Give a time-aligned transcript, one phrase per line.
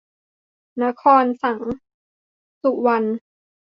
[0.83, 1.59] นคร สัง
[2.61, 3.09] สุวรรณ